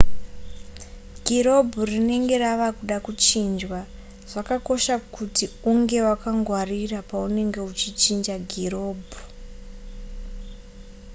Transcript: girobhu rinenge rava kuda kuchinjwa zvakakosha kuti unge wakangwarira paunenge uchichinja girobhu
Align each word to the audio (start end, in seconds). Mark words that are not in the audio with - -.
girobhu 1.25 1.79
rinenge 1.91 2.35
rava 2.43 2.69
kuda 2.77 2.97
kuchinjwa 3.05 3.79
zvakakosha 4.31 4.95
kuti 5.15 5.45
unge 5.71 5.99
wakangwarira 6.07 6.99
paunenge 7.09 7.59
uchichinja 7.71 8.35
girobhu 8.51 9.19